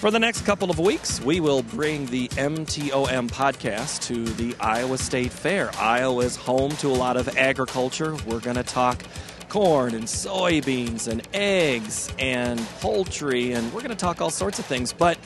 [0.00, 4.96] For the next couple of weeks, we will bring the MTOM podcast to the Iowa
[4.96, 5.70] State Fair.
[5.76, 8.16] Iowa is home to a lot of agriculture.
[8.26, 9.02] We're going to talk
[9.50, 14.64] corn and soybeans and eggs and poultry, and we're going to talk all sorts of
[14.64, 14.94] things.
[14.94, 15.18] But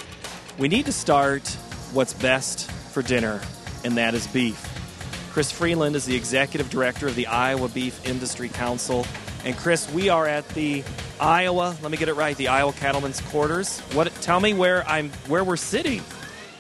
[0.59, 1.46] we need to start
[1.93, 3.41] what's best for dinner,
[3.84, 4.61] and that is beef.
[5.30, 9.06] Chris Freeland is the executive director of the Iowa Beef Industry Council.
[9.45, 10.82] And Chris, we are at the
[11.21, 11.77] Iowa.
[11.82, 12.36] Let me get it right.
[12.36, 13.81] The Iowa Cattlemen's Quarters.
[13.93, 14.13] What?
[14.21, 15.11] Tell me where I'm.
[15.29, 16.03] Where we're sitting.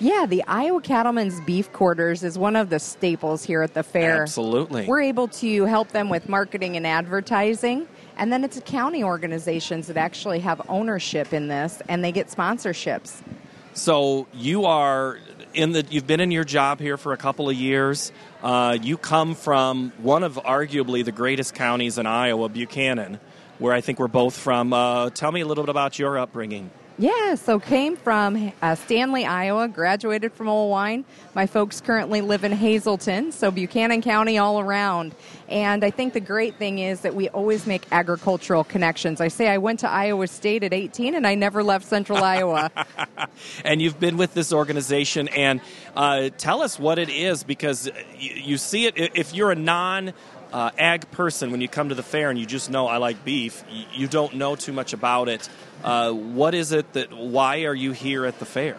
[0.00, 4.22] Yeah, the Iowa Cattlemen's Beef Quarters is one of the staples here at the fair.
[4.22, 4.86] Absolutely.
[4.86, 7.86] We're able to help them with marketing and advertising.
[8.16, 13.22] And then it's county organizations that actually have ownership in this and they get sponsorships.
[13.72, 15.18] So you are
[15.52, 18.12] in the you've been in your job here for a couple of years.
[18.42, 23.20] Uh, you come from one of arguably the greatest counties in Iowa, Buchanan,
[23.58, 24.72] where I think we're both from.
[24.72, 26.70] Uh, tell me a little bit about your upbringing.
[26.96, 31.02] Yeah, so came from uh, Stanley, Iowa, graduated from Oelwein.
[31.34, 35.12] My folks currently live in Hazleton, so Buchanan County all around.
[35.48, 39.20] And I think the great thing is that we always make agricultural connections.
[39.20, 42.70] I say I went to Iowa State at 18 and I never left Central Iowa.
[43.64, 45.60] and you've been with this organization, and
[45.96, 50.12] uh, tell us what it is because you, you see it if you're a non
[50.54, 53.24] uh, ag person, when you come to the fair and you just know I like
[53.24, 55.48] beef, you don't know too much about it.
[55.82, 58.76] Uh, what is it that, why are you here at the fair?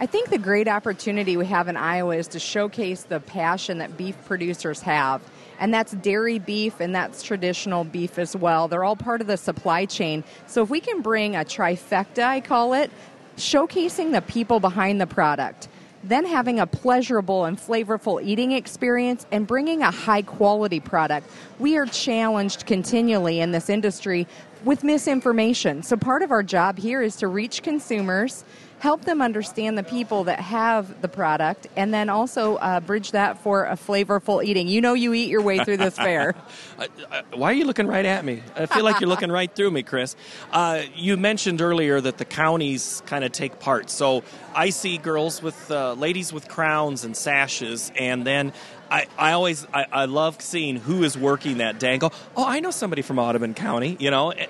[0.00, 3.98] I think the great opportunity we have in Iowa is to showcase the passion that
[3.98, 5.20] beef producers have.
[5.60, 8.66] And that's dairy beef and that's traditional beef as well.
[8.66, 10.24] They're all part of the supply chain.
[10.46, 12.90] So if we can bring a trifecta, I call it,
[13.36, 15.68] showcasing the people behind the product
[16.08, 21.30] then having a pleasurable and flavorful eating experience and bringing a high quality product.
[21.58, 24.26] We are challenged continually in this industry
[24.64, 25.82] with misinformation.
[25.82, 28.44] So, part of our job here is to reach consumers
[28.80, 33.38] help them understand the people that have the product, and then also uh, bridge that
[33.38, 34.68] for a flavorful eating.
[34.68, 36.34] You know, you eat your way through this fair.
[37.34, 38.42] Why are you looking right at me?
[38.54, 40.14] I feel like you're looking right through me, Chris.
[40.52, 43.90] Uh, you mentioned earlier that the counties kind of take part.
[43.90, 44.22] So
[44.54, 48.52] I see girls with uh, ladies with crowns and sashes, and then
[48.90, 52.44] I, I always I, I, love seeing who is working that day and go, oh,
[52.46, 53.96] I know somebody from Audubon County.
[54.00, 54.46] You know, eh,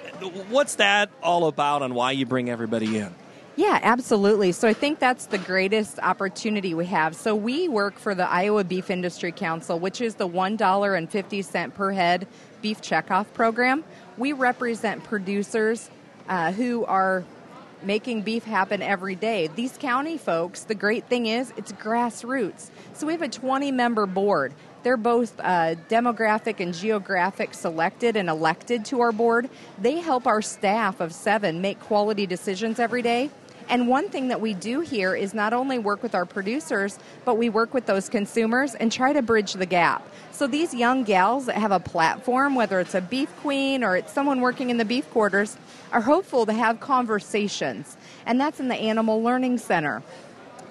[0.48, 3.14] what's that all about, and why you bring everybody in?
[3.58, 4.52] Yeah, absolutely.
[4.52, 7.16] So I think that's the greatest opportunity we have.
[7.16, 12.28] So we work for the Iowa Beef Industry Council, which is the $1.50 per head
[12.62, 13.82] beef checkoff program.
[14.16, 15.90] We represent producers
[16.28, 17.24] uh, who are
[17.82, 19.48] making beef happen every day.
[19.48, 22.70] These county folks, the great thing is it's grassroots.
[22.94, 24.54] So we have a 20 member board.
[24.84, 29.50] They're both uh, demographic and geographic selected and elected to our board.
[29.80, 33.30] They help our staff of seven make quality decisions every day.
[33.68, 37.36] And one thing that we do here is not only work with our producers, but
[37.36, 40.06] we work with those consumers and try to bridge the gap.
[40.32, 44.12] So these young gals that have a platform, whether it's a beef queen or it's
[44.12, 45.56] someone working in the beef quarters,
[45.92, 47.96] are hopeful to have conversations.
[48.24, 50.02] And that's in the Animal Learning Center.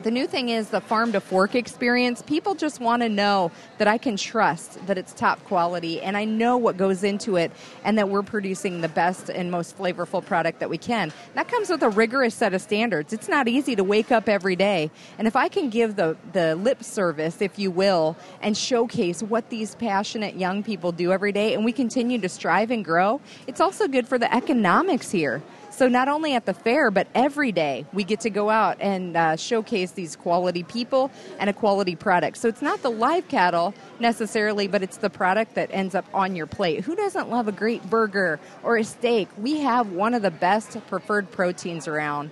[0.03, 2.21] The new thing is the farm to fork experience.
[2.21, 6.23] People just want to know that I can trust that it's top quality and I
[6.23, 7.51] know what goes into it
[7.83, 11.11] and that we're producing the best and most flavorful product that we can.
[11.33, 13.11] That comes with a rigorous set of standards.
[13.11, 14.91] It's not easy to wake up every day.
[15.17, 19.49] And if I can give the, the lip service, if you will, and showcase what
[19.49, 23.59] these passionate young people do every day and we continue to strive and grow, it's
[23.59, 25.41] also good for the economics here.
[25.77, 29.15] So not only at the fair, but every day we get to go out and
[29.15, 32.37] uh, showcase these quality people and a quality product.
[32.37, 36.35] So it's not the live cattle necessarily, but it's the product that ends up on
[36.35, 36.83] your plate.
[36.83, 39.29] Who doesn't love a great burger or a steak?
[39.37, 42.31] We have one of the best preferred proteins around.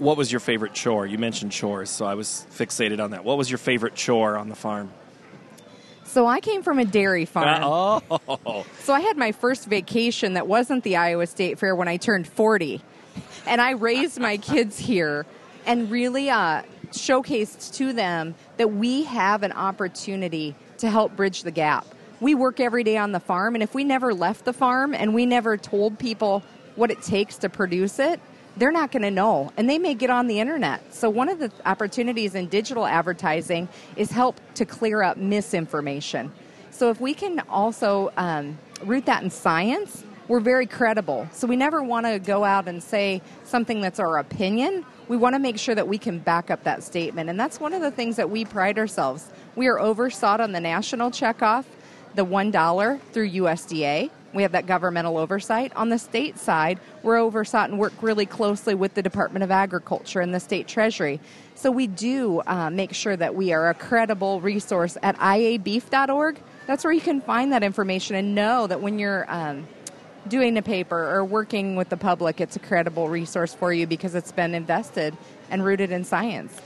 [0.00, 1.06] What was your favorite chore?
[1.06, 3.24] You mentioned chores, so I was fixated on that.
[3.24, 4.92] What was your favorite chore on the farm?
[6.14, 7.60] So I came from a dairy farm.
[7.64, 8.64] Oh.
[8.78, 12.28] So I had my first vacation that wasn't the Iowa State Fair when I turned
[12.28, 12.80] 40.
[13.48, 15.26] And I raised my kids here
[15.66, 16.62] and really uh,
[16.92, 21.84] showcased to them that we have an opportunity to help bridge the gap.
[22.20, 25.14] We work every day on the farm, and if we never left the farm and
[25.14, 26.44] we never told people
[26.76, 28.20] what it takes to produce it,
[28.56, 30.94] they're not going to know and they may get on the internet.
[30.94, 36.32] So one of the opportunities in digital advertising is help to clear up misinformation.
[36.70, 41.28] So if we can also um, root that in science we're very credible.
[41.32, 44.86] So we never want to go out and say something that's our opinion.
[45.08, 47.28] We want to make sure that we can back up that statement.
[47.28, 49.28] And that's one of the things that we pride ourselves.
[49.54, 51.64] We are oversought on the national checkoff
[52.14, 55.74] the $1 through usda We have that governmental oversight.
[55.76, 60.20] On the state side, we're oversight and work really closely with the Department of Agriculture
[60.20, 61.20] and the state treasury.
[61.54, 66.40] So we do uh, make sure that we are a credible resource at iabeef.org.
[66.66, 69.68] That's where you can find that information and know that when you're um,
[70.26, 74.16] doing a paper or working with the public, it's a credible resource for you because
[74.16, 75.16] it's been invested
[75.50, 76.60] and rooted in science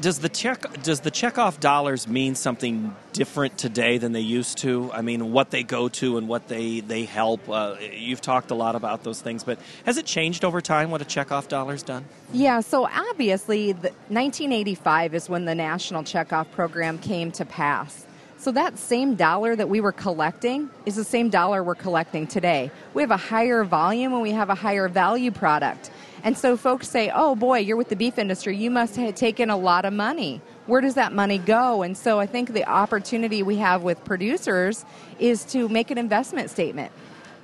[0.00, 4.90] does the check does the checkoff dollars mean something different today than they used to?
[4.92, 7.48] I mean, what they go to and what they they help.
[7.48, 10.90] Uh, you've talked a lot about those things, but has it changed over time?
[10.90, 12.04] What a checkoff dollar's done?
[12.32, 12.60] Yeah.
[12.60, 18.06] So obviously, the, 1985 is when the national checkoff program came to pass.
[18.38, 22.70] So that same dollar that we were collecting is the same dollar we're collecting today.
[22.94, 25.90] We have a higher volume and we have a higher value product.
[26.22, 29.48] And so folks say, oh boy, you're with the beef industry, you must have taken
[29.48, 30.40] a lot of money.
[30.66, 31.82] Where does that money go?
[31.82, 34.84] And so I think the opportunity we have with producers
[35.18, 36.92] is to make an investment statement.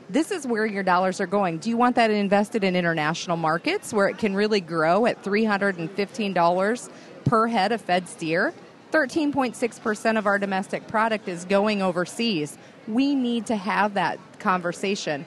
[0.09, 1.59] This is where your dollars are going.
[1.59, 6.91] Do you want that invested in international markets where it can really grow at $315
[7.25, 8.55] per head of fed steer?
[8.93, 12.57] 13.6% of our domestic product is going overseas.
[12.87, 15.27] We need to have that conversation.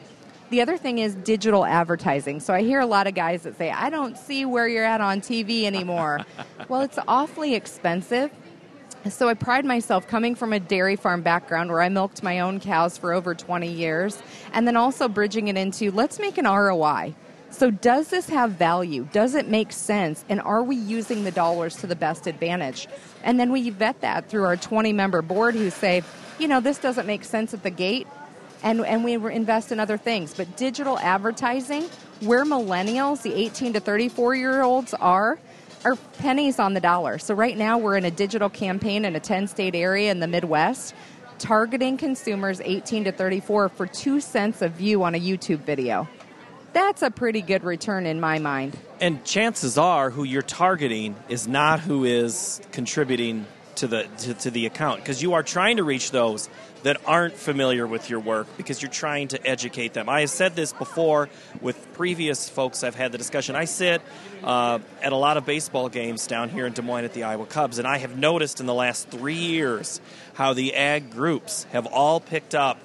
[0.49, 2.39] The other thing is digital advertising.
[2.39, 4.99] So I hear a lot of guys that say, I don't see where you're at
[4.99, 6.25] on TV anymore.
[6.69, 8.31] well, it's awfully expensive.
[9.09, 12.59] So I pride myself coming from a dairy farm background where I milked my own
[12.59, 17.15] cows for over 20 years, and then also bridging it into let's make an ROI.
[17.51, 19.07] So, does this have value?
[19.11, 20.23] Does it make sense?
[20.29, 22.87] And are we using the dollars to the best advantage?
[23.23, 26.03] And then we vet that through our 20 member board who say,
[26.37, 28.05] you know, this doesn't make sense at the gate
[28.63, 30.33] and, and we invest in other things.
[30.33, 31.83] But digital advertising,
[32.21, 35.39] where millennials, the 18 to 34 year olds are,
[35.85, 37.17] are pennies on the dollar.
[37.19, 40.27] So right now we're in a digital campaign in a 10 state area in the
[40.27, 40.93] Midwest
[41.39, 46.07] targeting consumers 18 to 34 for 2 cents a view on a YouTube video.
[46.73, 48.77] That's a pretty good return in my mind.
[49.01, 53.47] And chances are who you're targeting is not who is contributing
[53.79, 56.49] to the to, to the account because you are trying to reach those
[56.83, 60.07] that aren't familiar with your work because you're trying to educate them.
[60.07, 61.29] I have said this before
[61.61, 63.55] with previous folks I've had the discussion.
[63.55, 64.01] I sit
[64.43, 67.45] uh, at a lot of baseball games down here in Des Moines at the Iowa
[67.45, 69.99] Cubs, and I have noticed in the last three years
[70.33, 72.79] how the ag groups have all picked up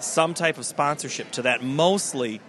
[0.00, 2.40] some type of sponsorship to that, mostly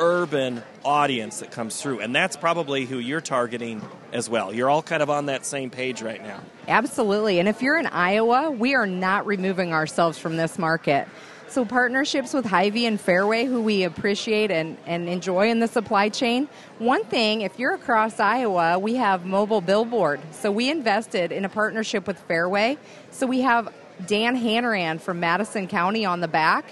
[0.00, 2.00] urban audience that comes through.
[2.00, 4.52] And that's probably who you're targeting as well.
[4.52, 6.40] You're all kind of on that same page right now.
[6.66, 7.38] Absolutely.
[7.38, 11.08] And if you're in Iowa, we are not removing ourselves from this market.
[11.48, 16.10] So, partnerships with Hy-Vee and Fareway, who we appreciate and, and enjoy in the supply
[16.10, 16.46] chain.
[16.78, 20.20] One thing, if you're across Iowa, we have mobile billboard.
[20.32, 22.76] So, we invested in a partnership with Fareway.
[23.12, 23.72] So, we have
[24.06, 26.66] Dan Hanrahan from Madison County on the back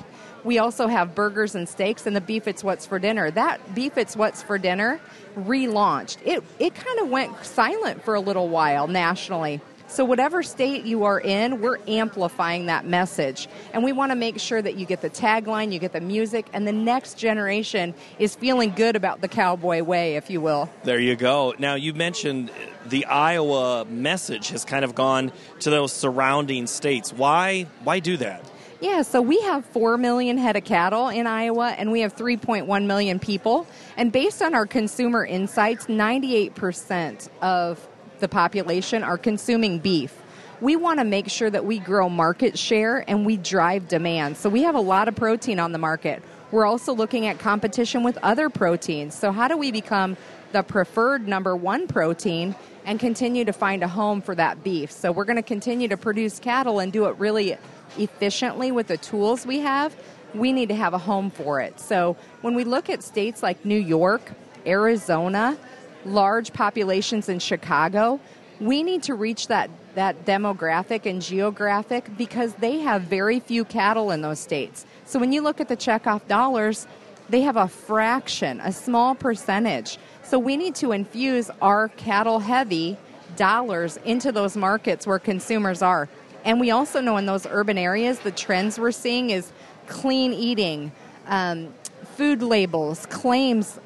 [0.46, 3.30] we also have burgers and steaks and the beef it's what's for dinner.
[3.30, 5.00] That beef it's what's for dinner
[5.36, 6.18] relaunched.
[6.24, 9.60] It it kind of went silent for a little while nationally.
[9.88, 13.48] So, whatever state you are in, we're amplifying that message.
[13.72, 16.46] And we want to make sure that you get the tagline, you get the music,
[16.52, 20.68] and the next generation is feeling good about the cowboy way, if you will.
[20.82, 21.54] There you go.
[21.60, 22.50] Now, you mentioned
[22.84, 27.12] the Iowa message has kind of gone to those surrounding states.
[27.12, 28.44] Why, why do that?
[28.80, 32.86] Yeah, so we have 4 million head of cattle in Iowa and we have 3.1
[32.86, 33.66] million people.
[33.96, 37.88] And based on our consumer insights, 98% of
[38.20, 40.14] the population are consuming beef.
[40.60, 44.36] We want to make sure that we grow market share and we drive demand.
[44.36, 46.22] So we have a lot of protein on the market.
[46.50, 49.14] We're also looking at competition with other proteins.
[49.14, 50.16] So, how do we become
[50.52, 52.54] the preferred number one protein
[52.84, 54.92] and continue to find a home for that beef?
[54.92, 57.58] So, we're going to continue to produce cattle and do it really
[57.98, 59.96] efficiently with the tools we have,
[60.34, 61.80] we need to have a home for it.
[61.80, 64.32] So when we look at states like New York,
[64.66, 65.56] Arizona,
[66.04, 68.20] large populations in Chicago,
[68.60, 74.10] we need to reach that, that demographic and geographic because they have very few cattle
[74.10, 74.86] in those states.
[75.04, 76.86] So when you look at the checkoff dollars,
[77.28, 79.98] they have a fraction, a small percentage.
[80.22, 82.96] So we need to infuse our cattle heavy
[83.36, 86.08] dollars into those markets where consumers are.
[86.46, 89.50] And we also know in those urban areas, the trends we're seeing is
[89.88, 90.92] clean eating,
[91.26, 91.74] um,
[92.14, 93.80] food labels, claims.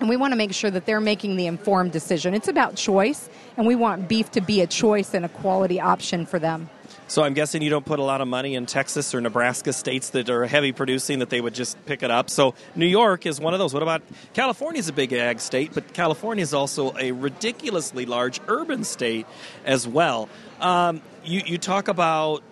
[0.00, 2.34] And we want to make sure that they're making the informed decision.
[2.34, 6.26] It's about choice, and we want beef to be a choice and a quality option
[6.26, 6.68] for them.
[7.06, 10.10] So I'm guessing you don't put a lot of money in Texas or Nebraska states
[10.10, 12.28] that are heavy producing that they would just pick it up.
[12.28, 13.72] So New York is one of those.
[13.72, 18.40] What about California is a big ag state, but California is also a ridiculously large
[18.48, 19.26] urban state
[19.64, 20.28] as well.
[20.60, 22.42] Um, you, you talk about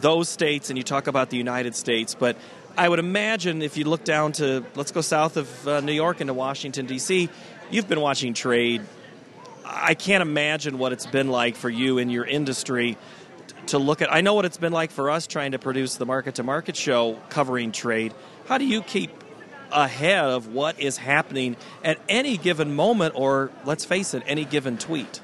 [0.00, 2.36] those states and you talk about the United States, but
[2.76, 6.20] I would imagine if you look down to, let's go south of uh, New York
[6.20, 7.28] into Washington, D.C.,
[7.70, 8.82] you've been watching trade.
[9.64, 12.98] I can't imagine what it's been like for you in your industry
[13.66, 14.12] to look at.
[14.12, 16.76] I know what it's been like for us trying to produce the market to market
[16.76, 18.12] show covering trade.
[18.46, 19.10] How do you keep
[19.72, 24.78] ahead of what is happening at any given moment, or let's face it, any given
[24.78, 25.20] tweet?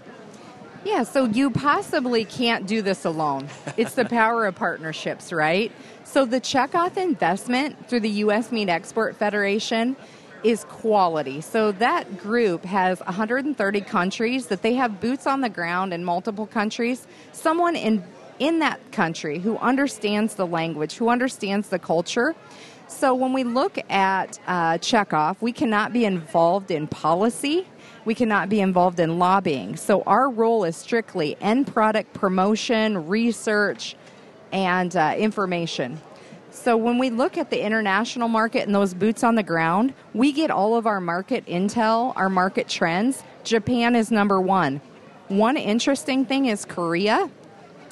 [0.84, 3.48] Yeah, so you possibly can't do this alone.
[3.76, 5.70] It's the power of partnerships, right?
[6.04, 8.50] So the checkoff investment through the U.S.
[8.50, 9.94] Meat Export Federation
[10.42, 11.42] is quality.
[11.42, 16.46] So that group has 130 countries that they have boots on the ground in multiple
[16.46, 17.06] countries.
[17.32, 18.02] Someone in
[18.38, 22.34] in that country who understands the language, who understands the culture.
[22.90, 27.66] So when we look at uh, checkoff, we cannot be involved in policy
[28.04, 29.76] we cannot be involved in lobbying.
[29.76, 33.96] So our role is strictly end product promotion, research,
[34.52, 36.00] and uh, information.
[36.50, 40.32] So when we look at the international market and those boots on the ground, we
[40.32, 43.22] get all of our market intel, our market trends.
[43.44, 44.80] Japan is number one.
[45.28, 47.30] One interesting thing is Korea.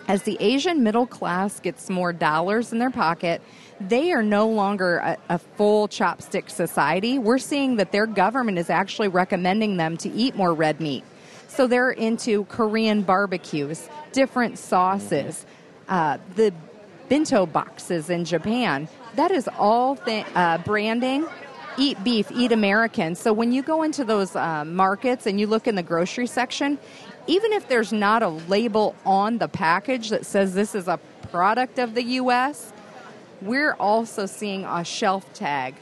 [0.09, 3.43] As the Asian middle class gets more dollars in their pocket,
[3.81, 7.19] they are no longer a, a, full chopstick society.
[7.19, 11.05] We're seeing that their government is actually recommending them to eat more red meat.
[11.47, 15.47] So they're into Korean barbecues, different sauces,
[15.89, 16.53] uh, the
[17.09, 18.89] bento boxes in Japan.
[19.15, 21.27] That is all th- uh, branding.
[21.79, 23.15] Eat beef, eat American.
[23.15, 26.77] So when you go into those uh, markets and you look in the grocery section,
[27.29, 30.99] even if there's not a label on the package that says this is a
[31.31, 32.73] product of the U.S.,
[33.43, 35.75] we're also seeing a shelf tag.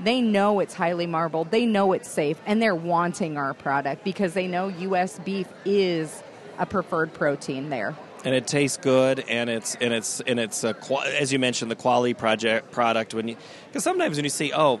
[0.00, 4.34] They know it's highly marbled, they know it's safe, and they're wanting our product because
[4.34, 5.18] they know U.S.
[5.20, 6.22] beef is
[6.58, 7.96] a preferred protein there.
[8.24, 10.74] And it tastes good, and it's and it's and it's a,
[11.18, 13.36] as you mentioned the quality project product when you
[13.68, 14.80] because sometimes when you see oh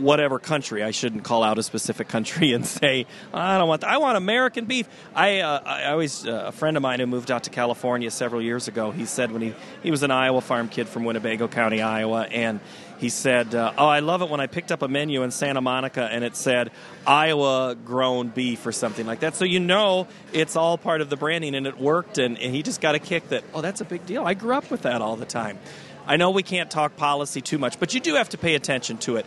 [0.00, 0.82] whatever country.
[0.82, 3.84] I shouldn't call out a specific country and say I don't want.
[3.84, 4.88] I want American beef.
[5.14, 8.42] I, uh, I always uh, a friend of mine who moved out to California several
[8.42, 8.90] years ago.
[8.90, 12.60] He said when he he was an Iowa farm kid from Winnebago County, Iowa, and
[12.98, 15.60] he said, uh, "Oh, I love it when I picked up a menu in Santa
[15.60, 16.70] Monica and it said
[17.06, 21.16] Iowa grown beef or something like that." So you know it's all part of the
[21.16, 22.18] branding, and it worked.
[22.18, 24.24] And, and he just got a kick that, "Oh, that's a big deal.
[24.24, 25.58] I grew up with that all the time."
[26.06, 28.98] I know we can't talk policy too much, but you do have to pay attention
[28.98, 29.26] to it.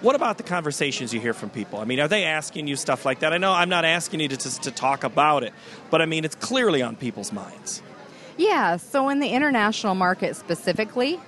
[0.00, 1.78] What about the conversations you hear from people?
[1.78, 3.34] I mean, are they asking you stuff like that?
[3.34, 5.52] I know I'm not asking you to, to, to talk about it,
[5.90, 7.82] but I mean, it's clearly on people's minds.
[8.38, 11.20] Yeah, so in the international market specifically,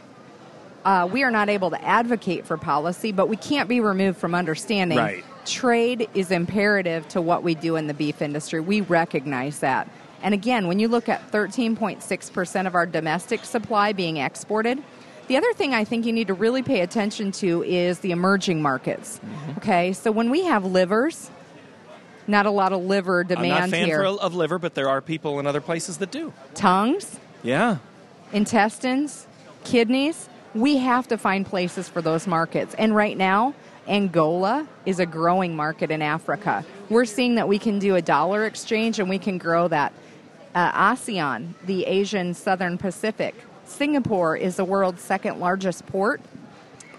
[0.86, 4.34] uh, we are not able to advocate for policy, but we can't be removed from
[4.34, 5.24] understanding right.
[5.44, 8.60] trade is imperative to what we do in the beef industry.
[8.60, 9.88] We recognize that.
[10.22, 14.82] And again, when you look at 13.6% of our domestic supply being exported,
[15.28, 18.60] the other thing I think you need to really pay attention to is the emerging
[18.62, 19.18] markets.
[19.18, 19.58] Mm-hmm.
[19.58, 21.30] Okay, so when we have livers,
[22.26, 24.02] not a lot of liver demand I'm not a fan here.
[24.04, 26.32] of liver, but there are people in other places that do.
[26.54, 27.78] Tongues, yeah,
[28.32, 29.26] intestines,
[29.64, 30.28] kidneys.
[30.54, 33.54] We have to find places for those markets, and right now.
[33.88, 36.64] Angola is a growing market in Africa.
[36.88, 39.92] We're seeing that we can do a dollar exchange and we can grow that.
[40.54, 43.34] Uh, ASEAN, the Asian Southern Pacific,
[43.72, 46.20] Singapore is the world's second largest port.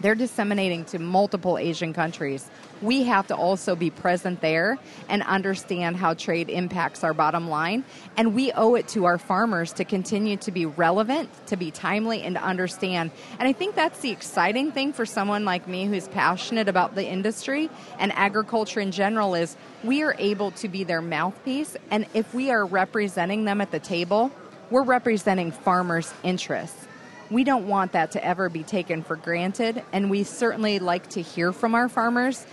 [0.01, 2.49] They're disseminating to multiple Asian countries.
[2.81, 4.77] We have to also be present there
[5.07, 7.85] and understand how trade impacts our bottom line.
[8.17, 12.23] And we owe it to our farmers to continue to be relevant, to be timely,
[12.23, 13.11] and to understand.
[13.39, 17.05] And I think that's the exciting thing for someone like me who's passionate about the
[17.05, 21.77] industry and agriculture in general is we are able to be their mouthpiece.
[21.91, 24.31] And if we are representing them at the table,
[24.73, 26.87] we're representing farmers' interests.
[27.29, 31.21] We don't want that to ever be taken for granted, and we certainly like to
[31.21, 32.47] hear from our farmers.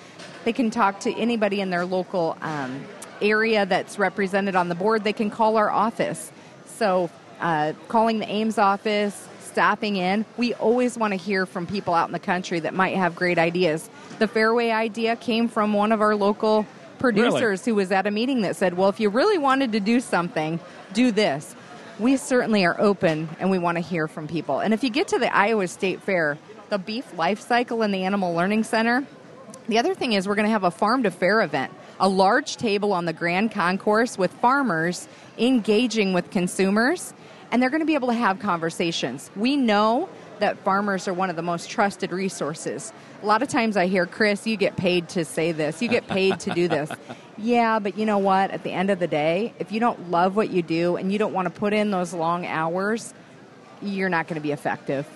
[0.45, 2.85] They can talk to anybody in their local um,
[3.23, 5.03] area that's represented on the board.
[5.03, 6.31] They can call our office.
[6.67, 7.09] So,
[7.41, 12.11] uh, calling the Ames office, stopping in, we always want to hear from people out
[12.11, 13.89] in the country that might have great ideas.
[14.19, 16.67] The Fareway idea came from one of our local
[16.99, 17.71] producers really?
[17.71, 20.61] who was at a meeting that said, Well, if you really wanted to do something,
[20.93, 21.57] do this
[21.99, 24.61] we certainly are open and we want to hear from people.
[24.61, 28.05] And if you get to the Iowa State Fair, the beef life cycle in the
[28.05, 29.07] Animal Learning Center,
[29.69, 32.57] the other thing is we're going to have a farm to fair event, a large
[32.57, 35.07] table on the Grand Concourse with farmers
[35.39, 37.15] engaging with consumers,
[37.51, 39.31] and they're going to be able to have conversations.
[39.37, 40.09] We know
[40.41, 42.93] that farmers are one of the most trusted resources.
[43.23, 46.07] A lot of times I hear, Chris, you get paid to say this, you get
[46.09, 46.91] paid to do this.
[47.39, 48.51] yeah, but you know what?
[48.51, 51.19] At the end of the day, if you don't love what you do and you
[51.19, 53.15] don't want to put in those long hours,
[53.83, 55.07] you're not going to be effective.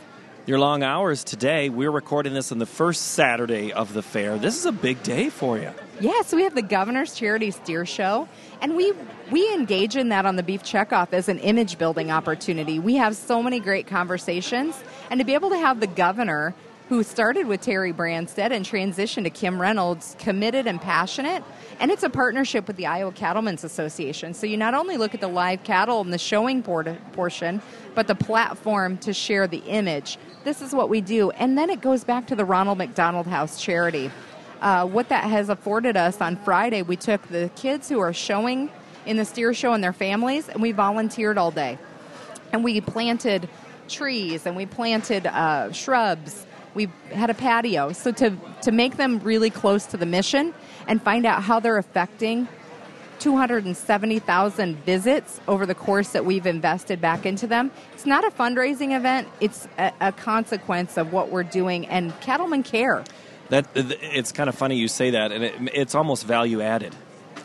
[0.47, 1.69] your long hours today.
[1.71, 4.39] We're recording this on the first Saturday of the fair.
[4.39, 5.71] This is a big day for you.
[6.01, 8.29] Yeah, so we have the Governor's Charity Steer Show,
[8.61, 8.93] and we
[9.31, 12.79] we engage in that on the Beef Checkoff as an image building opportunity.
[12.79, 16.55] We have so many great conversations, and to be able to have the governor
[16.89, 21.43] who started with Terry Branstad and transitioned to Kim Reynolds, committed and passionate.
[21.81, 24.35] And it's a partnership with the Iowa Cattlemen's Association.
[24.35, 27.63] So you not only look at the live cattle and the showing portion,
[27.95, 30.19] but the platform to share the image.
[30.45, 31.31] This is what we do.
[31.31, 34.11] And then it goes back to the Ronald McDonald House charity.
[34.61, 38.71] Uh, what that has afforded us on Friday, we took the kids who are showing
[39.07, 41.79] in the steer show and their families, and we volunteered all day.
[42.53, 43.49] And we planted
[43.89, 47.93] trees and we planted uh, shrubs we had a patio.
[47.93, 50.53] So to, to make them really close to the mission
[50.87, 52.49] and find out how they're affecting
[53.21, 57.71] 270,000 visits over the course that we've invested back into them.
[57.93, 62.63] It's not a fundraising event, it's a, a consequence of what we're doing, and cattlemen
[62.63, 63.05] care.
[63.51, 66.95] That It's kind of funny you say that, and it, it's almost value added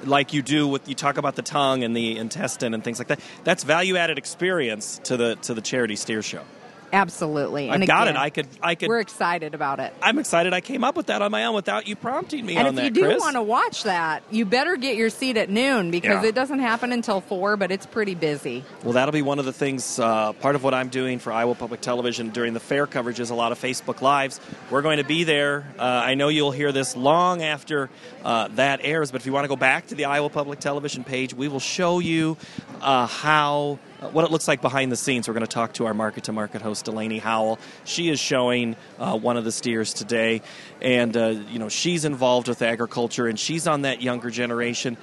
[0.04, 3.08] like you do with you talk about the tongue and the intestine and things like
[3.10, 3.20] that.
[3.44, 6.44] That's value added experience to the to the charity steer show.
[6.92, 7.70] Absolutely.
[7.70, 8.20] I've got again, it.
[8.20, 8.48] I could.
[8.62, 8.90] I could.
[8.90, 9.94] We're excited about it.
[10.02, 10.54] I'm excited.
[10.54, 12.84] I came up with that on my own without you prompting me and if that.
[12.86, 16.30] you do want to watch that, you better get your seat at noon because Yeah.
[16.30, 18.64] it doesn't happen until four, but it's pretty busy.
[18.84, 20.00] Well, that'll be one of the things.
[20.00, 23.30] Uh, part of what I'm doing for Iowa Public Television during the fair coverage is
[23.30, 24.40] a lot of Facebook Lives.
[24.70, 25.68] We're going to be there.
[25.78, 27.90] Uh, I know you'll hear this long after
[28.24, 31.04] uh, that airs, but if you want to go back to the Iowa Public Television
[31.04, 32.38] page, we will show you
[32.82, 33.80] uh, how.
[34.02, 35.28] Uh, What it looks like behind the scenes.
[35.28, 37.60] We're going to talk to our market to market host Delaney Howell.
[37.86, 40.42] She is showing uh, one of the steers today,
[40.82, 44.98] and uh, you know she's involved with agriculture, and she's on that younger generation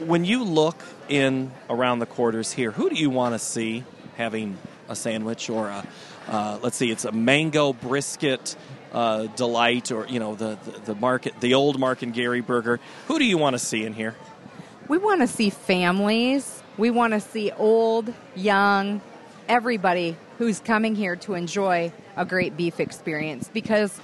[0.00, 3.84] when you look in around the quarters here, who do you want to see
[4.16, 5.86] having a sandwich or a,
[6.28, 8.56] uh, let's see, it's a mango brisket
[8.92, 12.80] uh, delight or you know the, the the market, the old Mark and Gary burger.
[13.06, 14.16] Who do you want to see in here?
[14.88, 16.62] We want to see families.
[16.78, 19.00] We want to see old, young,
[19.48, 24.00] everybody who's coming here to enjoy a great beef experience because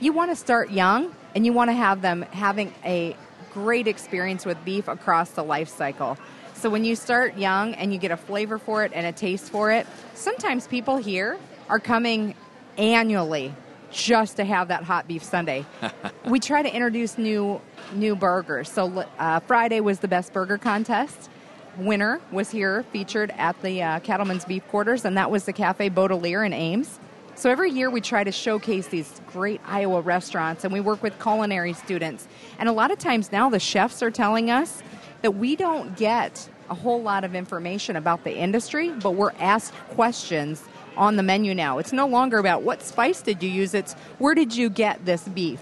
[0.00, 3.14] you want to start young and you want to have them having a
[3.52, 6.16] great experience with beef across the life cycle.
[6.54, 9.50] So when you start young and you get a flavor for it and a taste
[9.50, 12.34] for it, sometimes people here are coming
[12.78, 13.54] annually
[13.90, 15.66] just to have that hot beef sundae.
[16.24, 17.60] we try to introduce new
[17.92, 18.72] new burgers.
[18.72, 21.28] So uh, Friday was the best burger contest.
[21.76, 25.88] Winner was here featured at the uh, Cattlemen's Beef Quarters, and that was the Cafe
[25.88, 26.98] Baudelaire in Ames.
[27.36, 31.20] So every year we try to showcase these great Iowa restaurants, and we work with
[31.20, 32.28] culinary students.
[32.58, 34.82] And a lot of times now the chefs are telling us
[35.22, 39.74] that we don't get a whole lot of information about the industry, but we're asked
[39.90, 40.62] questions
[40.96, 41.78] on the menu now.
[41.78, 45.26] It's no longer about what spice did you use, it's where did you get this
[45.26, 45.60] beef?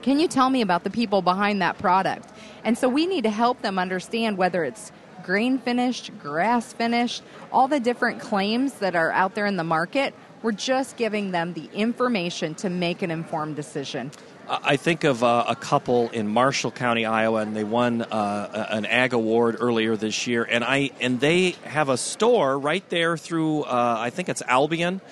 [0.00, 2.30] Can you tell me about the people behind that product?
[2.64, 4.90] And so we need to help them understand whether it's
[5.22, 10.14] grain finished, grass finished, all the different claims that are out there in the market.
[10.42, 14.12] We're just giving them the information to make an informed decision.
[14.48, 18.86] I think of uh, a couple in Marshall County, Iowa, and they won uh, an
[18.86, 20.42] Ag Award earlier this year.
[20.44, 25.02] And I and they have a store right there through uh, I think it's Albion,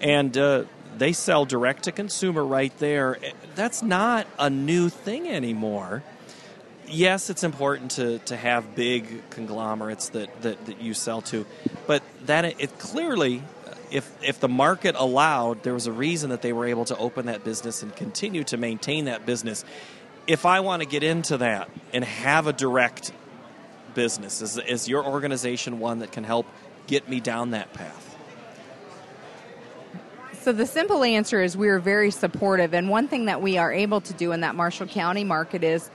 [0.00, 0.64] and uh,
[0.96, 3.18] they sell direct to consumer right there.
[3.54, 6.02] That's not a new thing anymore.
[6.88, 11.44] Yes, it's important to, to have big conglomerates that, that, that you sell to,
[11.86, 13.42] but that it, it clearly
[13.90, 17.26] if if the market allowed, there was a reason that they were able to open
[17.26, 19.64] that business and continue to maintain that business.
[20.26, 23.12] If I want to get into that and have a direct
[23.94, 26.46] business, is, is your organization one that can help
[26.86, 28.02] get me down that path?
[30.40, 34.00] So the simple answer is we're very supportive, and one thing that we are able
[34.00, 35.90] to do in that Marshall County market is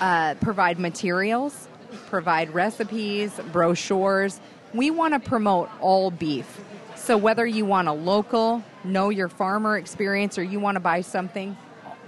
[0.00, 1.68] uh, provide materials,
[2.06, 4.40] provide recipes, brochures.
[4.72, 6.60] We want to promote all beef.
[6.96, 11.02] So whether you want a local, know your farmer experience, or you want to buy
[11.02, 11.56] something,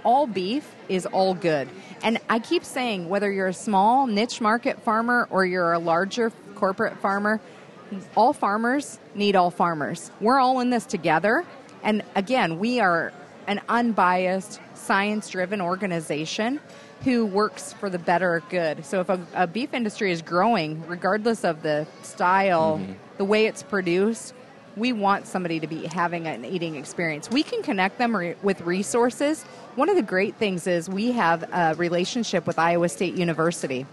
[0.03, 1.69] all beef is all good.
[2.01, 6.31] And I keep saying whether you're a small niche market farmer or you're a larger
[6.55, 7.39] corporate farmer,
[8.15, 10.11] all farmers need all farmers.
[10.19, 11.45] We're all in this together.
[11.83, 13.13] And again, we are
[13.47, 16.59] an unbiased, science driven organization
[17.03, 18.85] who works for the better good.
[18.85, 22.93] So if a, a beef industry is growing, regardless of the style, mm-hmm.
[23.17, 24.33] the way it's produced,
[24.75, 27.29] we want somebody to be having an eating experience.
[27.29, 29.43] We can connect them re- with resources.
[29.75, 33.85] One of the great things is we have a relationship with Iowa State University.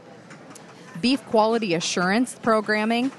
[1.00, 3.10] Beef quality assurance programming,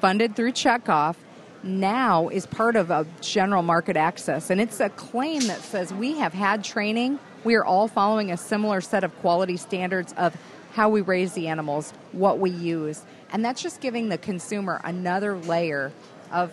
[0.00, 1.16] funded through Checkoff,
[1.62, 4.50] now is part of a general market access.
[4.50, 8.36] And it's a claim that says we have had training, we are all following a
[8.36, 10.36] similar set of quality standards of
[10.74, 13.00] how we raise the animals, what we use.
[13.32, 15.90] And that's just giving the consumer another layer
[16.30, 16.52] of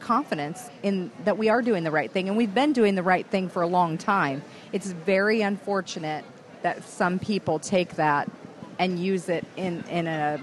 [0.00, 3.26] confidence in that we are doing the right thing and we've been doing the right
[3.26, 4.42] thing for a long time.
[4.72, 6.24] It's very unfortunate
[6.62, 8.30] that some people take that
[8.78, 10.40] and use it in, in a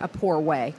[0.00, 0.74] a poor way.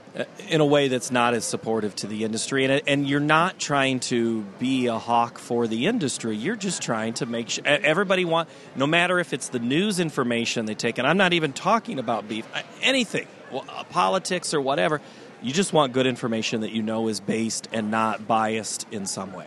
[0.48, 2.64] In a way that's not as supportive to the industry.
[2.64, 6.36] And, and you're not trying to be a hawk for the industry.
[6.36, 10.66] You're just trying to make sure everybody want, no matter if it's the news information
[10.66, 12.46] they take, and I'm not even talking about beef,
[12.82, 15.00] anything, uh, politics or whatever,
[15.40, 19.32] you just want good information that you know is based and not biased in some
[19.32, 19.46] way.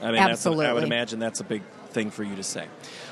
[0.00, 0.66] I mean, Absolutely.
[0.66, 2.66] I would imagine that's a big thing for you to say.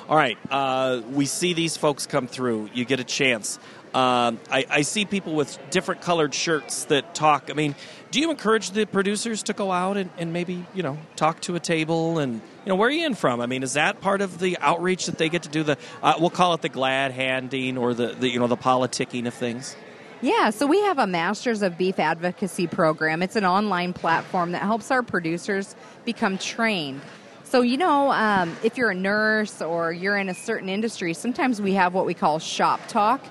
[0.09, 2.71] All right, uh, we see these folks come through.
[2.73, 3.59] You get a chance.
[3.97, 7.49] Um, I, I, see people with different colored shirts that talk.
[7.51, 7.75] I mean,
[8.11, 11.57] do you encourage the producers to go out and, and, maybe you know talk to
[11.57, 13.41] a table and you know where are you in from?
[13.41, 15.63] I mean, is that part of the outreach that they get to do?
[15.63, 19.27] The uh, we'll call it the glad handing or the, the you know the politicking
[19.27, 19.75] of things.
[20.21, 23.23] Yeah, so we have a Masters of Beef Advocacy program.
[23.23, 27.01] It's an online platform that helps our producers become trained.
[27.45, 31.63] So, you know, um, if you're a nurse or you're in a certain industry, sometimes
[31.63, 33.23] we have what we call shop talk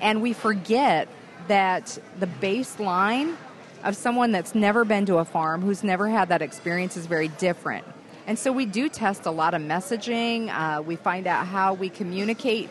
[0.00, 1.08] and we forget
[1.48, 3.36] that the baseline
[3.84, 7.28] of someone that's never been to a farm, who's never had that experience, is very
[7.28, 7.84] different.
[8.26, 10.50] And so we do test a lot of messaging.
[10.50, 12.68] Uh, we find out how we communicate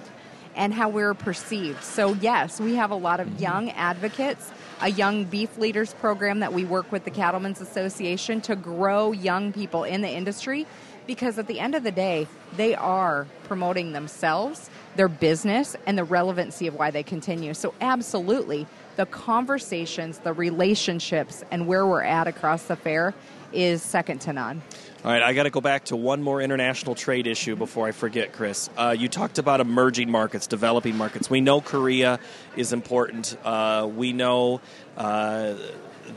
[0.55, 1.83] and how we're perceived.
[1.83, 6.53] So, yes, we have a lot of young advocates, a young beef leaders program that
[6.53, 10.67] we work with the Cattlemen's Association to grow young people in the industry
[11.07, 16.03] because at the end of the day, they are promoting themselves, their business, and the
[16.03, 17.53] relevancy of why they continue.
[17.53, 23.13] So, absolutely, the conversations, the relationships, and where we're at across the fair
[23.53, 24.61] is second to none.
[25.05, 27.91] All right, I got to go back to one more international trade issue before I
[27.91, 28.69] forget, Chris.
[28.75, 31.29] Uh, you talked about emerging markets, developing markets.
[31.29, 32.19] We know Korea
[32.57, 33.37] is important.
[33.43, 34.59] Uh, we know
[34.97, 35.53] uh,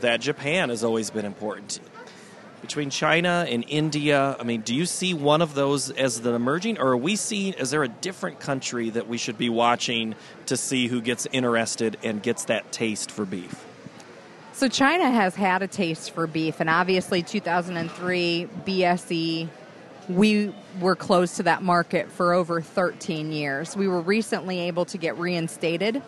[0.01, 1.79] that Japan has always been important
[2.61, 4.35] between China and India?
[4.39, 7.53] I mean, do you see one of those as the emerging, or are we seeing?
[7.53, 11.97] Is there a different country that we should be watching to see who gets interested
[12.03, 13.65] and gets that taste for beef?
[14.53, 19.47] So China has had a taste for beef, and obviously 2003 BSE.
[20.09, 23.75] We were closed to that market for over 13 years.
[23.75, 26.01] We were recently able to get reinstated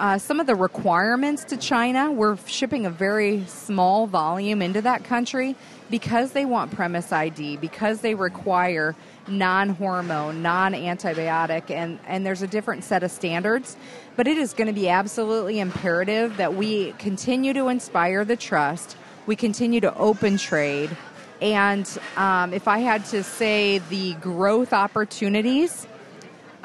[0.00, 5.04] uh, some of the requirements to China, we're shipping a very small volume into that
[5.04, 5.54] country
[5.90, 8.96] because they want premise ID, because they require
[9.28, 13.76] non hormone, non antibiotic, and, and there's a different set of standards.
[14.16, 18.96] But it is going to be absolutely imperative that we continue to inspire the trust,
[19.26, 20.96] we continue to open trade.
[21.42, 21.86] And
[22.16, 25.86] um, if I had to say the growth opportunities,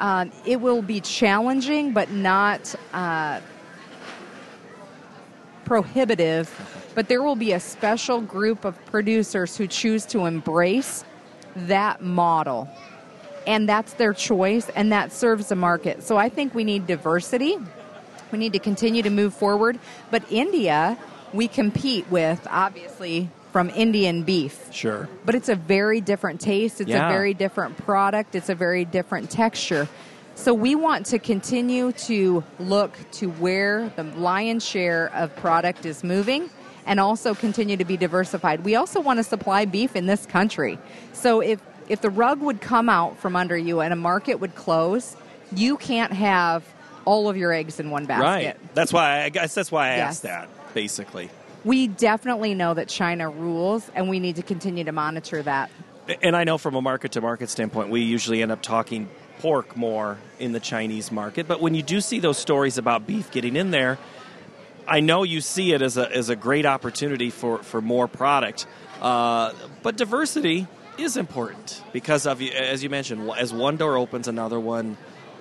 [0.00, 3.40] um, it will be challenging, but not uh,
[5.64, 6.52] prohibitive.
[6.94, 11.04] But there will be a special group of producers who choose to embrace
[11.54, 12.68] that model.
[13.46, 16.02] And that's their choice, and that serves the market.
[16.02, 17.56] So I think we need diversity.
[18.32, 19.78] We need to continue to move forward.
[20.10, 20.98] But India,
[21.32, 24.72] we compete with, obviously, from Indian beef.
[24.72, 25.08] Sure.
[25.24, 27.08] But it's a very different taste, it's yeah.
[27.08, 29.88] a very different product, it's a very different texture.
[30.34, 36.04] So we want to continue to look to where the lion's share of product is
[36.04, 36.50] moving
[36.84, 38.62] and also continue to be diversified.
[38.62, 40.78] We also want to supply beef in this country.
[41.12, 44.54] So if if the rug would come out from under you and a market would
[44.56, 45.16] close,
[45.54, 46.64] you can't have
[47.04, 48.24] all of your eggs in one basket.
[48.24, 48.74] Right.
[48.74, 50.08] That's why I guess that's why I yes.
[50.08, 51.30] asked that basically
[51.66, 55.68] we definitely know that China rules, and we need to continue to monitor that.
[56.22, 59.08] And I know from a market to market standpoint, we usually end up talking
[59.40, 61.48] pork more in the Chinese market.
[61.48, 63.98] But when you do see those stories about beef getting in there,
[64.86, 68.68] I know you see it as a, as a great opportunity for, for more product.
[69.02, 69.52] Uh,
[69.82, 74.96] but diversity is important because of as you mentioned, as one door opens, another one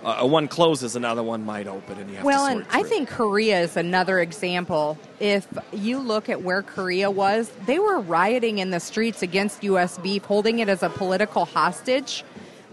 [0.06, 3.10] uh, one closes, another one might open, and you have well, to and I think
[3.10, 5.00] Korea is another example.
[5.20, 9.98] If you look at where Korea was, they were rioting in the streets against U.S.
[9.98, 12.24] beef, holding it as a political hostage.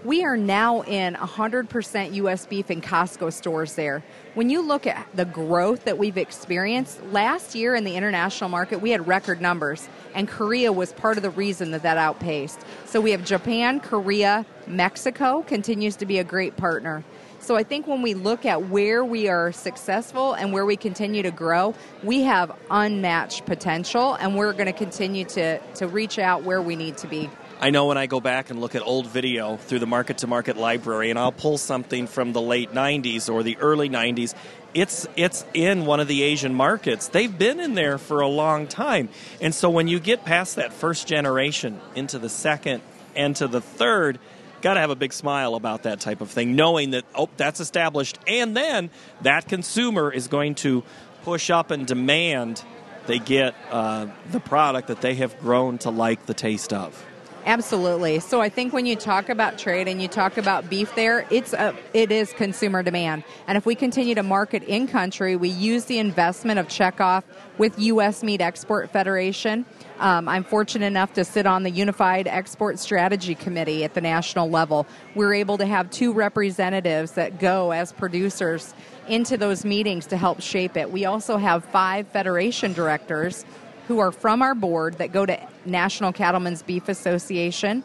[0.04, 2.44] We are now in 100% U.S.
[2.44, 4.02] beef in Costco stores there.
[4.34, 8.80] When you look at the growth that we've experienced, last year in the international market,
[8.80, 12.60] we had record numbers, and Korea was part of the reason that that outpaced.
[12.84, 17.04] So we have Japan, Korea, Mexico continues to be a great partner.
[17.42, 21.24] So I think when we look at where we are successful and where we continue
[21.24, 21.74] to grow,
[22.04, 26.76] we have unmatched potential and we're going to continue to, to reach out where we
[26.76, 27.28] need to be.
[27.60, 30.28] I know when I go back and look at old video through the market to
[30.28, 34.34] market library and I'll pull something from the late 90s or the early 90s,
[34.72, 37.08] it's it's in one of the Asian markets.
[37.08, 39.08] They've been in there for a long time.
[39.40, 42.82] And so when you get past that first generation into the second
[43.16, 44.20] and to the third,
[44.62, 47.60] got to have a big smile about that type of thing, knowing that, oh, that's
[47.60, 48.18] established.
[48.26, 48.90] And then
[49.22, 50.82] that consumer is going to
[51.24, 52.62] push up and demand
[53.06, 57.04] they get uh, the product that they have grown to like the taste of.
[57.44, 58.20] Absolutely.
[58.20, 61.52] So I think when you talk about trade and you talk about beef there, it's
[61.52, 63.24] a, it is consumer demand.
[63.48, 67.24] And if we continue to market in country, we use the investment of checkoff
[67.58, 68.22] with U.S.
[68.22, 69.66] Meat Export Federation.
[69.98, 74.50] Um, I'm fortunate enough to sit on the Unified Export Strategy Committee at the national
[74.50, 74.86] level.
[75.14, 78.74] We're able to have two representatives that go as producers
[79.08, 80.90] into those meetings to help shape it.
[80.90, 83.44] We also have five federation directors
[83.86, 87.84] who are from our board that go to National Cattlemen's Beef Association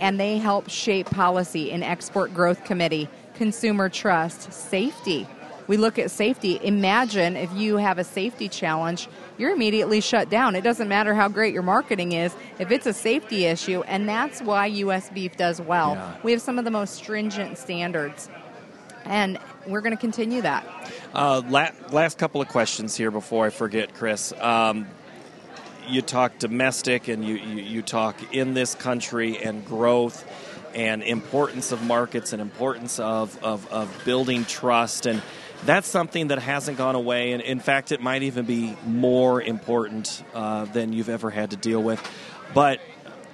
[0.00, 5.26] and they help shape policy in Export Growth Committee, Consumer Trust, Safety.
[5.66, 6.58] We look at safety.
[6.62, 10.54] Imagine if you have a safety challenge, you're immediately shut down.
[10.54, 14.40] It doesn't matter how great your marketing is if it's a safety issue, and that's
[14.40, 15.10] why U.S.
[15.10, 15.94] beef does well.
[15.94, 16.16] Yeah.
[16.22, 18.28] We have some of the most stringent standards,
[19.04, 20.66] and we're going to continue that.
[21.14, 21.42] Uh,
[21.90, 24.32] last couple of questions here before I forget, Chris.
[24.40, 24.86] Um,
[25.88, 30.24] you talk domestic and you, you, you talk in this country and growth
[30.74, 35.22] and importance of markets and importance of, of, of building trust and
[35.64, 40.22] that's something that hasn't gone away and in fact it might even be more important
[40.34, 42.02] uh, than you've ever had to deal with
[42.54, 42.80] but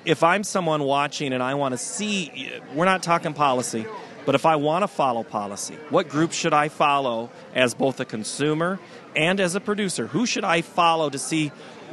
[0.05, 3.87] if i'm someone watching and i want to see we're not talking policy
[4.25, 8.05] but if i want to follow policy what group should i follow as both a
[8.05, 8.79] consumer
[9.17, 11.51] and as a producer who should i follow to see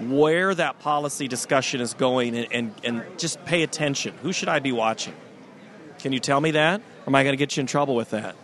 [0.07, 4.13] where that policy discussion is going and, and, and just pay attention.
[4.21, 5.13] Who should I be watching?
[5.99, 6.79] Can you tell me that?
[6.79, 8.35] Or am I going to get you in trouble with that?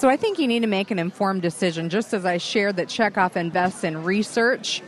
[0.00, 1.90] So I think you need to make an informed decision.
[1.90, 4.80] Just as I shared that Checkoff invests in research,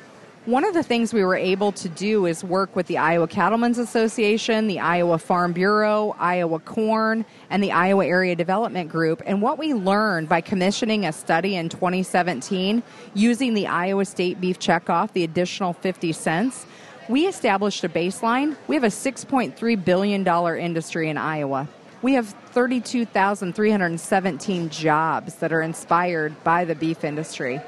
[0.46, 3.76] one of the things we were able to do is work with the Iowa Cattlemen's
[3.76, 9.20] Association, the Iowa Farm Bureau, Iowa Corn, and the Iowa Area Development Group.
[9.26, 14.58] And what we learned by commissioning a study in 2017 using the Iowa State Beef
[14.58, 16.64] Checkoff, the additional 50 cents,
[17.10, 18.56] we established a baseline.
[18.66, 20.26] We have a $6.3 billion
[20.58, 21.68] industry in Iowa.
[22.02, 27.60] We have 32,317 jobs that are inspired by the beef industry.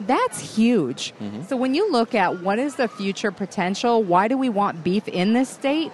[0.00, 1.12] That's huge.
[1.20, 1.42] Mm-hmm.
[1.42, 5.06] So when you look at what is the future potential, why do we want beef
[5.06, 5.92] in this state?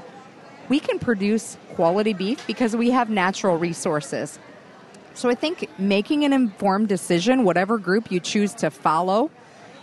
[0.69, 4.39] We can produce quality beef because we have natural resources.
[5.15, 9.33] So I think making an informed decision, whatever group you choose to follow,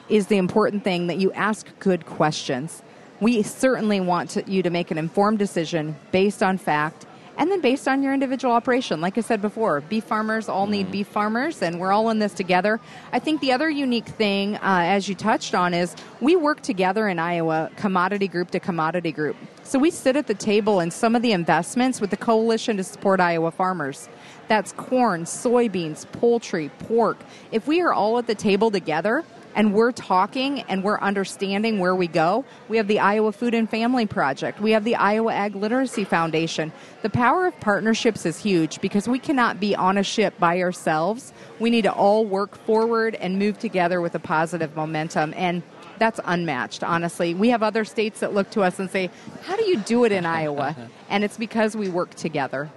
[0.08, 2.82] is the important thing that you ask good questions.
[3.20, 7.06] We certainly want to, you to make an informed decision based on fact
[7.38, 9.00] and then based on your individual operation.
[9.00, 10.92] Like I said before, beef farmers all need mm-hmm.
[10.92, 12.80] beef farmers, and we're all in this together.
[13.12, 17.08] I think the other unique thing, uh, as you touched on, is we work together
[17.08, 19.36] in Iowa, commodity group to commodity group.
[19.64, 22.84] So we sit at the table in some of the investments with the Coalition to
[22.84, 24.10] Support Iowa Farmers.
[24.48, 27.18] That's corn, soybeans, poultry, pork.
[27.52, 29.26] If we are all at the table together,
[29.58, 32.46] and we're talking and we're understanding where we go.
[32.70, 34.62] We have the Iowa Food and Family Project.
[34.62, 36.72] We have the Iowa Ag Literacy Foundation.
[37.02, 41.34] The power of partnerships is huge because we cannot be on a ship by ourselves.
[41.60, 45.34] We need to all work forward and move together with a positive momentum.
[45.36, 45.64] And
[45.98, 47.34] that's unmatched, honestly.
[47.34, 49.10] We have other states that look to us and say,
[49.42, 50.76] How do you do it in Iowa?
[51.10, 52.70] And it's because we work together.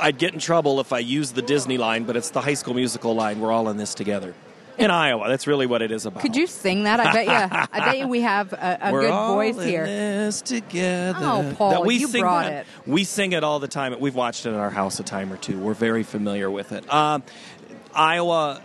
[0.00, 2.72] I'd get in trouble if I used the Disney line, but it's the high school
[2.72, 3.38] musical line.
[3.38, 4.34] We're all in this together
[4.78, 5.28] in Iowa.
[5.28, 6.22] That's really what it is about.
[6.22, 7.00] Could you sing that?
[7.00, 7.66] I bet you.
[7.72, 9.86] I bet you we have a, a We're good all voice in here.
[9.86, 11.18] This together.
[11.22, 12.66] Oh, Paul, That we you sing brought that.
[12.66, 12.88] it.
[12.88, 13.98] We sing it all the time.
[14.00, 15.58] We've watched it at our house a time or two.
[15.58, 16.92] We're very familiar with it.
[16.92, 17.22] Um,
[17.94, 18.60] Iowa,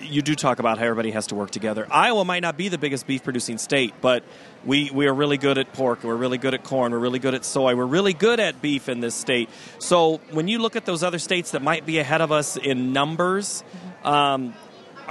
[0.00, 1.86] you do talk about how everybody has to work together.
[1.90, 4.22] Iowa might not be the biggest beef producing state, but
[4.64, 7.34] we, we are really good at pork, we're really good at corn, we're really good
[7.34, 9.50] at soy, we're really good at beef in this state.
[9.80, 12.92] So when you look at those other states that might be ahead of us in
[12.92, 13.64] numbers,
[14.04, 14.54] um,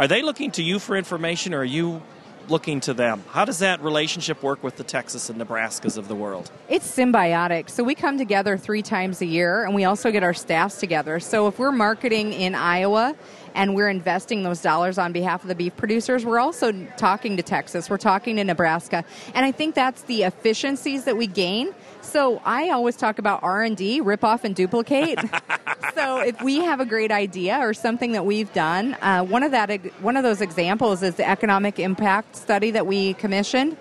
[0.02, 2.02] are they looking to you for information, or are you
[2.50, 3.24] looking to them?
[3.30, 6.50] How does that relationship work with the Texas and Nebraskas of the world?
[6.70, 7.70] It's symbiotic.
[7.70, 11.20] So we come together three times a year, and we also get our staffs together.
[11.20, 13.16] So if we're marketing in Iowa
[13.54, 17.44] and we're investing those dollars on behalf of the beef producers, we're also talking to
[17.44, 21.74] Texas, we're talking to Nebraska, and I think that's the efficiencies that we gain.
[22.02, 25.20] So I always talk about R and D, rip off and duplicate.
[25.96, 29.52] so if we have a great idea or something that we've done, uh, one of
[29.52, 33.78] that one of those examples is the economic impact study that we commissioned.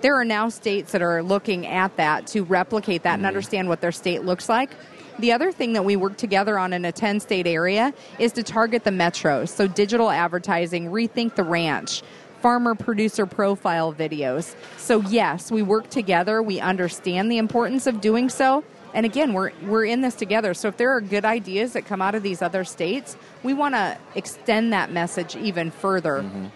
[0.00, 3.20] There are now states that are looking at that to replicate that mm-hmm.
[3.20, 4.70] and understand what their state looks like.
[5.18, 8.42] The other thing that we work together on in a 10 state area is to
[8.42, 9.48] target the metros.
[9.48, 12.02] So, digital advertising, rethink the ranch,
[12.40, 14.54] farmer producer profile videos.
[14.76, 16.42] So, yes, we work together.
[16.42, 18.64] We understand the importance of doing so.
[18.92, 20.52] And again, we're, we're in this together.
[20.52, 23.74] So, if there are good ideas that come out of these other states, we want
[23.74, 26.22] to extend that message even further.
[26.22, 26.46] Mm-hmm.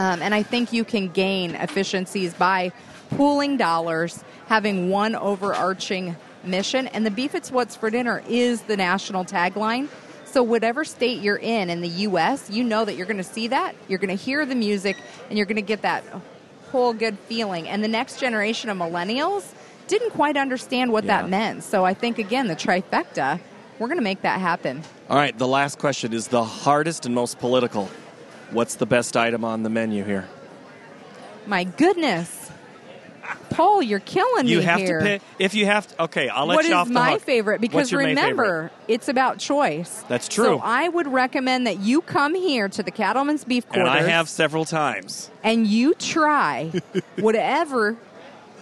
[0.00, 2.72] Um, and I think you can gain efficiencies by
[3.10, 6.86] pooling dollars, having one overarching mission.
[6.88, 9.88] And the Beef It's What's for Dinner is the national tagline.
[10.24, 13.48] So, whatever state you're in in the U.S., you know that you're going to see
[13.48, 14.96] that, you're going to hear the music,
[15.28, 16.04] and you're going to get that
[16.70, 17.66] whole good feeling.
[17.66, 19.50] And the next generation of millennials
[19.86, 21.22] didn't quite understand what yeah.
[21.22, 21.64] that meant.
[21.64, 23.40] So, I think, again, the trifecta,
[23.78, 24.82] we're going to make that happen.
[25.08, 27.88] All right, the last question is the hardest and most political.
[28.50, 30.28] What's the best item on the menu here?
[31.46, 32.37] My goodness.
[33.50, 34.98] Paul, you're killing you me You have here.
[34.98, 35.22] to pick.
[35.38, 36.94] If you have to, okay, I'll let what you off the.
[36.94, 37.60] What is my favorite?
[37.60, 40.04] Because remember, it's about choice.
[40.08, 40.44] That's true.
[40.44, 43.88] So I would recommend that you come here to the Cattlemen's Beef Quarters.
[43.88, 45.30] And I have several times.
[45.42, 46.72] And you try
[47.16, 47.96] whatever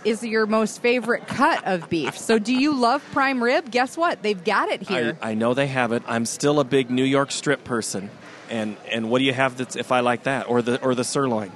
[0.04, 2.16] is your most favorite cut of beef.
[2.16, 3.70] So do you love prime rib?
[3.70, 4.22] Guess what?
[4.22, 5.18] They've got it here.
[5.20, 6.02] I, I know they have it.
[6.06, 8.10] I'm still a big New York strip person.
[8.48, 11.02] And and what do you have that's if I like that or the or the
[11.02, 11.50] sirloin?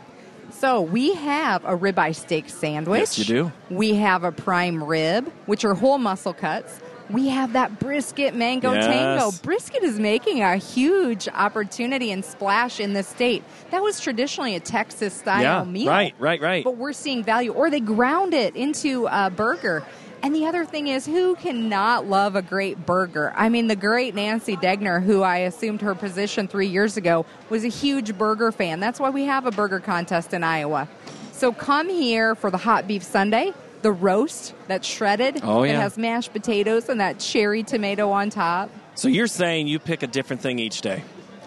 [0.60, 2.98] So we have a ribeye steak sandwich.
[2.98, 3.52] Yes, you do.
[3.70, 6.80] We have a prime rib, which are whole muscle cuts.
[7.08, 8.84] We have that brisket mango yes.
[8.84, 9.30] tango.
[9.42, 13.42] Brisket is making a huge opportunity and splash in the state.
[13.70, 15.88] That was traditionally a Texas style yeah, meal.
[15.88, 16.62] Right, right, right.
[16.62, 19.82] But we're seeing value, or they ground it into a burger.
[20.22, 23.32] And the other thing is, who cannot love a great burger?
[23.34, 27.64] I mean, the great Nancy Degner, who I assumed her position three years ago, was
[27.64, 28.80] a huge burger fan.
[28.80, 30.88] That's why we have a burger contest in Iowa.
[31.32, 35.40] So come here for the hot beef sundae, the roast that's shredded.
[35.42, 35.72] Oh, yeah.
[35.72, 38.70] It has mashed potatoes and that cherry tomato on top.
[38.94, 41.02] So you're saying you pick a different thing each day?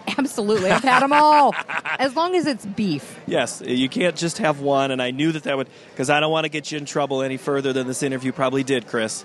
[0.18, 0.70] Absolutely.
[0.70, 1.54] I've had them all.
[1.98, 3.18] As long as it's beef.
[3.26, 3.62] Yes.
[3.64, 4.90] You can't just have one.
[4.90, 7.22] And I knew that that would, because I don't want to get you in trouble
[7.22, 9.24] any further than this interview probably did, Chris.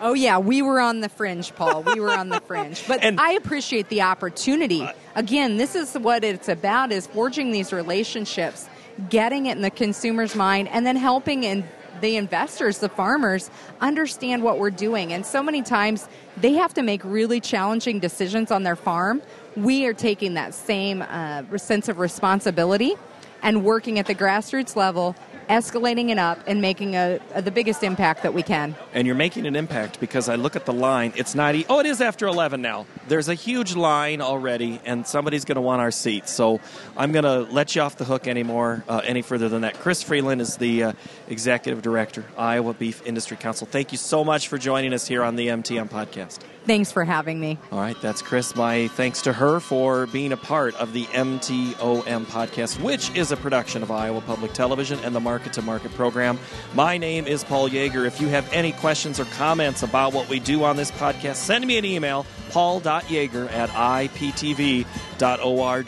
[0.00, 0.38] Oh, yeah.
[0.38, 1.82] We were on the fringe, Paul.
[1.82, 2.82] We were on the fringe.
[2.88, 4.88] But and, I appreciate the opportunity.
[5.14, 8.68] Again, this is what it's about is forging these relationships,
[9.08, 11.64] getting it in the consumer's mind, and then helping and
[12.00, 15.12] the investors, the farmers, understand what we're doing.
[15.12, 19.22] And so many times they have to make really challenging decisions on their farm
[19.56, 22.94] we are taking that same uh, sense of responsibility
[23.42, 25.16] and working at the grassroots level
[25.50, 28.76] escalating it up and making a, a, the biggest impact that we can.
[28.94, 31.12] And you're making an impact because I look at the line.
[31.16, 31.54] It's not.
[31.56, 32.86] E- oh, it is after 11 now.
[33.08, 36.30] There's a huge line already, and somebody's going to want our seats.
[36.30, 36.60] So
[36.96, 39.74] I'm going to let you off the hook anymore, uh, any further than that.
[39.80, 40.92] Chris Freeland is the uh,
[41.28, 43.66] executive director, Iowa Beef Industry Council.
[43.66, 46.38] Thank you so much for joining us here on the MTM podcast.
[46.70, 47.58] Thanks for having me.
[47.72, 48.54] All right, that's Chris.
[48.54, 53.36] My thanks to her for being a part of the MTOM podcast, which is a
[53.36, 56.38] production of Iowa Public Television and the Market to Market program.
[56.74, 58.06] My name is Paul Yeager.
[58.06, 61.66] If you have any questions or comments about what we do on this podcast, send
[61.66, 64.86] me an email, paul.yeager at iptv.org.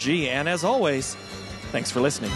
[0.08, 1.14] And as always,
[1.70, 2.32] thanks for listening.